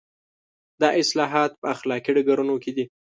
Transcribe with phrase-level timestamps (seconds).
[0.81, 2.85] دا اصلاحات په اخلاقي ډګرونو کې دي.